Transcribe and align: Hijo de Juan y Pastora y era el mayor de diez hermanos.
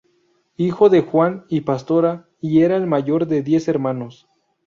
Hijo 0.57 0.89
de 0.89 1.01
Juan 1.01 1.45
y 1.47 1.61
Pastora 1.61 2.27
y 2.39 2.63
era 2.63 2.75
el 2.75 2.87
mayor 2.87 3.27
de 3.27 3.43
diez 3.43 3.67
hermanos. 3.67 4.27